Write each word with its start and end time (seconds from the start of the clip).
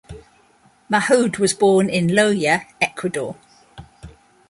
Mahuad 0.91 1.37
was 1.37 1.53
born 1.53 1.87
in 1.87 2.07
Loja, 2.07 2.65
Ecuador. 2.81 3.35